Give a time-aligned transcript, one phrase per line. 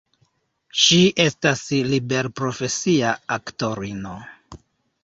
[0.83, 4.21] Ŝi estas liberprofesia aktorino.